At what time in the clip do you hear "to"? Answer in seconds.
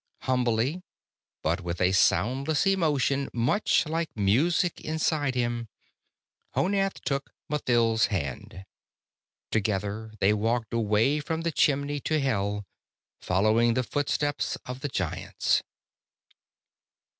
11.99-12.19